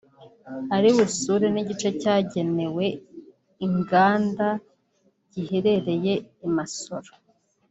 Ari 0.75 0.89
busure 0.97 1.45
n’igice 1.51 1.89
cyagenewe 2.01 2.85
inganda 3.65 4.47
giherereye 5.33 6.13
i 6.47 6.49
Masoro 6.57 7.11